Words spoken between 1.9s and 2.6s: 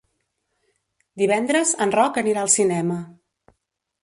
Roc anirà al